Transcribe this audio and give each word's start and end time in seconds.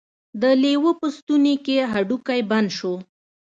د 0.41 0.43
لیوه 0.61 0.91
په 0.99 1.07
ستوني 1.17 1.55
کې 1.65 1.77
هډوکی 1.93 2.41
بند 2.51 2.69
شو. 2.77 2.93